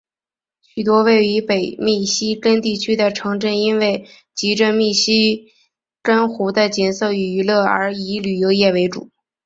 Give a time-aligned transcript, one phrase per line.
[0.63, 5.53] 许多位于北密西根地区的城镇因为藉着密西
[6.01, 9.11] 根湖的景色与娱乐而以旅游业为主。